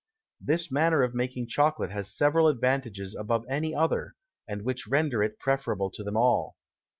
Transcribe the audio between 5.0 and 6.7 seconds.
it preferable to them all.